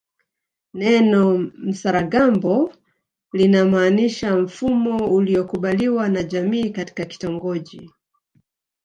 [0.73, 2.73] Neno msaragambo
[3.33, 7.91] linamaanisha mfumo uliokubaliwa na jamii katika kitongoji